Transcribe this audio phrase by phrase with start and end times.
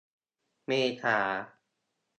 [0.65, 0.71] เม
[1.01, 1.17] ษา